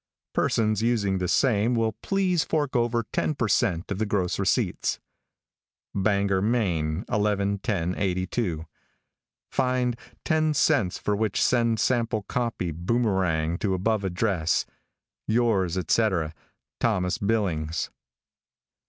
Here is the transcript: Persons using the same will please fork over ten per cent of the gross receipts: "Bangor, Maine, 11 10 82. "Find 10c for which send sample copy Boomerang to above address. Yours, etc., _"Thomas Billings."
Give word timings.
Persons 0.33 0.81
using 0.81 1.19
the 1.19 1.27
same 1.27 1.75
will 1.75 1.91
please 2.01 2.43
fork 2.43 2.75
over 2.75 3.05
ten 3.13 3.35
per 3.35 3.47
cent 3.47 3.91
of 3.91 3.99
the 3.99 4.05
gross 4.07 4.39
receipts: 4.39 4.99
"Bangor, 5.93 6.41
Maine, 6.41 7.05
11 7.07 7.59
10 7.59 7.93
82. 7.95 8.65
"Find 9.51 9.95
10c 10.25 10.99
for 10.99 11.15
which 11.15 11.39
send 11.39 11.79
sample 11.79 12.23
copy 12.23 12.71
Boomerang 12.71 13.59
to 13.59 13.75
above 13.75 14.03
address. 14.03 14.65
Yours, 15.27 15.77
etc., 15.77 16.29
_"Thomas 16.79 17.19
Billings." 17.19 17.91